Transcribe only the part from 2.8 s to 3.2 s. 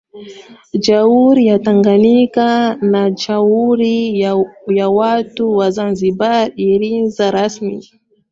na